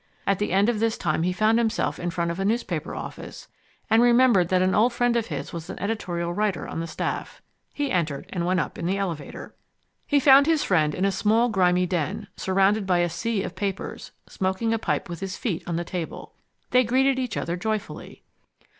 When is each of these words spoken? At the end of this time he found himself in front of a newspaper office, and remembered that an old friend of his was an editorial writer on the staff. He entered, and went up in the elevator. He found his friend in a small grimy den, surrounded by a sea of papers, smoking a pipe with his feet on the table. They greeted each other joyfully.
At 0.25 0.39
the 0.39 0.51
end 0.51 0.67
of 0.67 0.79
this 0.79 0.97
time 0.97 1.21
he 1.21 1.31
found 1.31 1.59
himself 1.59 1.99
in 1.99 2.09
front 2.09 2.31
of 2.31 2.39
a 2.39 2.43
newspaper 2.43 2.95
office, 2.95 3.47
and 3.87 4.01
remembered 4.01 4.49
that 4.49 4.63
an 4.63 4.73
old 4.73 4.93
friend 4.93 5.15
of 5.15 5.27
his 5.27 5.53
was 5.53 5.69
an 5.69 5.77
editorial 5.77 6.33
writer 6.33 6.67
on 6.67 6.79
the 6.79 6.87
staff. 6.87 7.39
He 7.71 7.91
entered, 7.91 8.25
and 8.33 8.43
went 8.43 8.59
up 8.59 8.79
in 8.79 8.87
the 8.87 8.97
elevator. 8.97 9.53
He 10.07 10.19
found 10.19 10.47
his 10.47 10.63
friend 10.63 10.95
in 10.95 11.05
a 11.05 11.11
small 11.11 11.49
grimy 11.49 11.85
den, 11.85 12.27
surrounded 12.35 12.87
by 12.87 12.97
a 12.97 13.09
sea 13.09 13.43
of 13.43 13.53
papers, 13.55 14.11
smoking 14.27 14.73
a 14.73 14.79
pipe 14.79 15.07
with 15.07 15.19
his 15.19 15.37
feet 15.37 15.61
on 15.67 15.75
the 15.75 15.83
table. 15.85 16.33
They 16.71 16.83
greeted 16.83 17.19
each 17.19 17.37
other 17.37 17.55
joyfully. 17.55 18.23